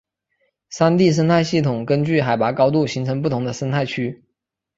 [0.69, 4.23] 山地生态系统根据海拔高度形成不同的生态区。